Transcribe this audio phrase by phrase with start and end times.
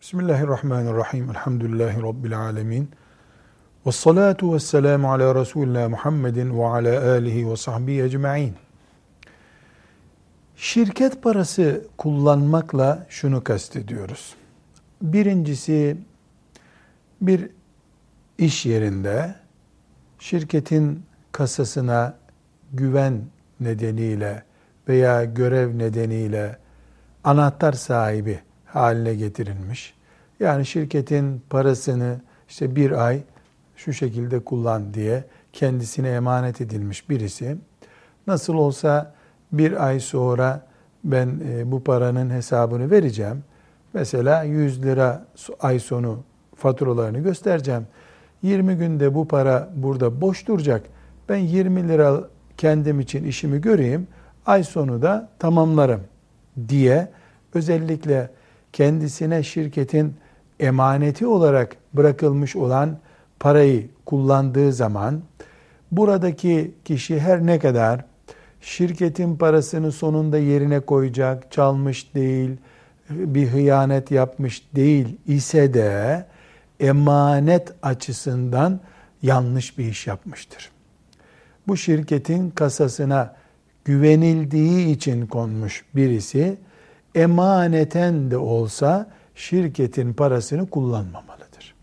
[0.00, 1.30] Bismillahirrahmanirrahim.
[1.30, 2.90] Elhamdülillahi Rabbil alemin.
[3.86, 8.54] Ve salatu ve selamu ala Resulullah Muhammedin ve ala alihi ve sahbihi ecma'in.
[10.56, 14.34] Şirket parası kullanmakla şunu kastediyoruz.
[15.02, 15.96] Birincisi
[17.20, 17.50] bir
[18.38, 19.34] iş yerinde
[20.18, 22.14] şirketin kasasına
[22.72, 23.22] güven
[23.60, 24.44] nedeniyle
[24.88, 26.58] veya görev nedeniyle
[27.24, 28.40] anahtar sahibi
[28.72, 29.94] haline getirilmiş.
[30.40, 33.22] Yani şirketin parasını işte bir ay
[33.76, 37.56] şu şekilde kullan diye kendisine emanet edilmiş birisi
[38.26, 39.14] nasıl olsa
[39.52, 40.66] bir ay sonra
[41.04, 43.44] ben e, bu paranın hesabını vereceğim.
[43.92, 45.26] Mesela 100 lira
[45.60, 46.18] ay sonu
[46.56, 47.86] faturalarını göstereceğim.
[48.42, 50.82] 20 günde bu para burada boş duracak.
[51.28, 52.20] Ben 20 lira
[52.56, 54.06] kendim için işimi göreyim.
[54.46, 56.00] Ay sonu da tamamlarım
[56.68, 57.08] diye
[57.54, 58.30] özellikle
[58.72, 60.14] kendisine şirketin
[60.60, 62.98] emaneti olarak bırakılmış olan
[63.40, 65.22] parayı kullandığı zaman
[65.92, 68.04] buradaki kişi her ne kadar
[68.60, 72.50] şirketin parasını sonunda yerine koyacak, çalmış değil,
[73.10, 76.26] bir hıyanet yapmış değil ise de
[76.80, 78.80] emanet açısından
[79.22, 80.70] yanlış bir iş yapmıştır.
[81.68, 83.36] Bu şirketin kasasına
[83.84, 86.56] güvenildiği için konmuş birisi
[87.14, 91.74] emaneten de olsa şirketin parasını kullanmamalıdır.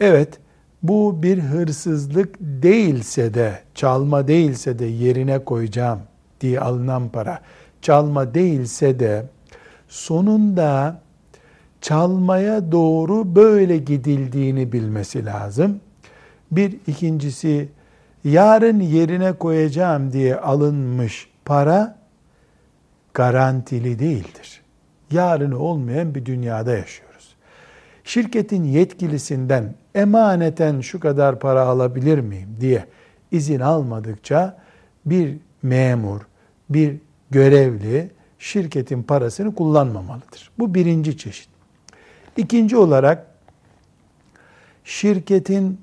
[0.00, 0.38] Evet,
[0.82, 6.00] bu bir hırsızlık değilse de, çalma değilse de yerine koyacağım
[6.40, 7.40] diye alınan para,
[7.82, 9.26] çalma değilse de
[9.88, 11.00] sonunda
[11.80, 15.80] çalmaya doğru böyle gidildiğini bilmesi lazım.
[16.50, 17.68] Bir ikincisi
[18.24, 21.99] yarın yerine koyacağım diye alınmış para
[23.14, 24.60] garantili değildir.
[25.10, 27.34] Yarını olmayan bir dünyada yaşıyoruz.
[28.04, 32.86] Şirketin yetkilisinden emaneten şu kadar para alabilir miyim diye
[33.32, 34.58] izin almadıkça
[35.06, 36.20] bir memur,
[36.70, 36.96] bir
[37.30, 40.50] görevli şirketin parasını kullanmamalıdır.
[40.58, 41.48] Bu birinci çeşit.
[42.36, 43.26] İkinci olarak
[44.84, 45.80] şirketin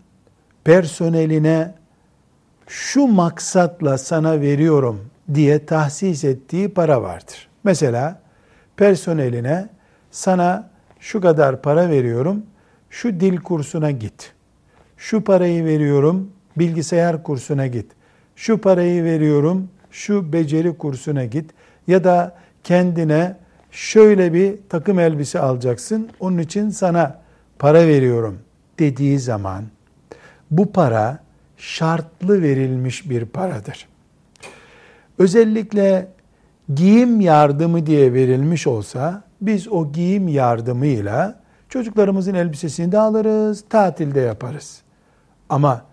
[0.63, 1.73] personeline
[2.67, 7.47] şu maksatla sana veriyorum diye tahsis ettiği para vardır.
[7.63, 8.21] Mesela
[8.77, 9.69] personeline
[10.11, 12.45] sana şu kadar para veriyorum,
[12.89, 14.33] şu dil kursuna git.
[14.97, 17.91] Şu parayı veriyorum, bilgisayar kursuna git.
[18.35, 21.51] Şu parayı veriyorum, şu beceri kursuna git.
[21.88, 23.35] Ya da kendine
[23.71, 27.19] şöyle bir takım elbise alacaksın, onun için sana
[27.59, 28.39] para veriyorum
[28.79, 29.63] dediği zaman
[30.51, 31.19] bu para
[31.57, 33.88] şartlı verilmiş bir paradır
[35.17, 36.07] özellikle
[36.75, 41.39] giyim yardımı diye verilmiş olsa biz o giyim yardımıyla
[41.69, 44.81] çocuklarımızın elbisesini de alırız, tatilde yaparız.
[45.50, 45.85] Ama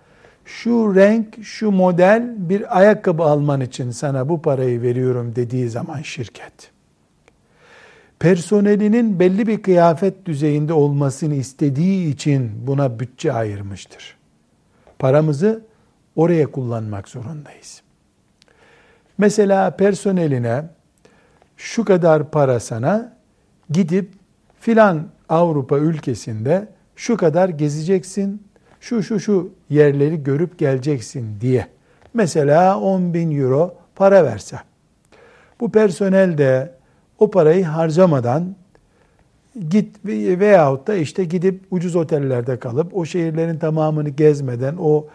[0.44, 6.70] şu renk, şu model bir ayakkabı alman için sana bu parayı veriyorum dediği zaman şirket.
[8.18, 14.16] Personelinin belli bir kıyafet düzeyinde olmasını istediği için buna bütçe ayırmıştır.
[14.98, 15.62] Paramızı
[16.16, 17.82] oraya kullanmak zorundayız.
[19.19, 20.64] Mesela personeline
[21.56, 23.16] şu kadar para sana
[23.70, 24.10] gidip
[24.60, 28.42] filan Avrupa ülkesinde şu kadar gezeceksin,
[28.80, 31.66] şu şu şu yerleri görüp geleceksin diye.
[32.14, 34.56] Mesela 10 bin euro para verse.
[35.60, 36.75] Bu personel de
[37.19, 38.56] o parayı harcamadan
[39.69, 45.06] git veyahut da işte gidip ucuz otellerde kalıp o şehirlerin tamamını gezmeden o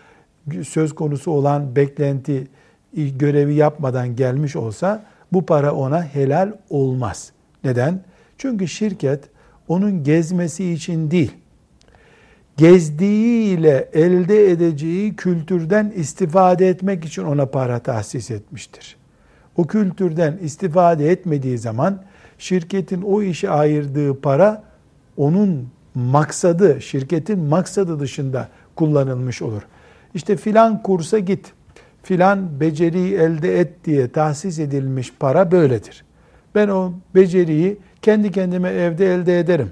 [0.67, 2.47] söz konusu olan beklenti
[2.93, 7.31] görevi yapmadan gelmiş olsa bu para ona helal olmaz.
[7.63, 8.01] Neden?
[8.37, 9.23] Çünkü şirket
[9.67, 11.31] onun gezmesi için değil,
[12.57, 18.95] gezdiğiyle elde edeceği kültürden istifade etmek için ona para tahsis etmiştir.
[19.57, 22.03] O kültürden istifade etmediği zaman
[22.37, 24.63] şirketin o işe ayırdığı para
[25.17, 29.61] onun maksadı, şirketin maksadı dışında kullanılmış olur.
[30.13, 31.53] İşte filan kursa git,
[32.09, 36.05] filan beceriyi elde et diye tahsis edilmiş para böyledir.
[36.55, 39.69] Ben o beceriyi kendi kendime evde elde ederim.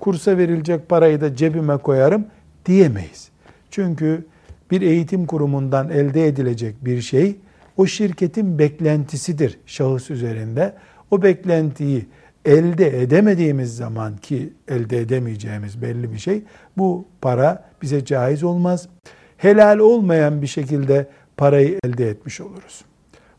[0.00, 2.26] Kursa verilecek parayı da cebime koyarım
[2.66, 3.28] diyemeyiz.
[3.70, 4.24] Çünkü
[4.70, 7.36] bir eğitim kurumundan elde edilecek bir şey
[7.76, 10.74] o şirketin beklentisidir şahıs üzerinde.
[11.10, 12.06] O beklentiyi
[12.44, 16.42] elde edemediğimiz zaman ki elde edemeyeceğimiz belli bir şey
[16.76, 18.88] bu para bize caiz olmaz.
[19.36, 21.06] Helal olmayan bir şekilde
[21.40, 22.84] parayı elde etmiş oluruz.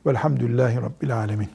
[0.06, 1.50] Velhamdülillahi Rabbil Alemin.